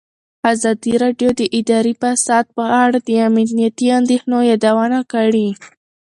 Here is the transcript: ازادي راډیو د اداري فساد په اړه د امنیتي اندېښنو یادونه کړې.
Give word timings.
ازادي 0.53 0.93
راډیو 1.03 1.29
د 1.39 1.41
اداري 1.59 1.93
فساد 2.01 2.45
په 2.57 2.65
اړه 2.83 2.97
د 3.07 3.09
امنیتي 3.27 3.87
اندېښنو 3.99 4.37
یادونه 4.51 4.99
کړې. 5.13 5.47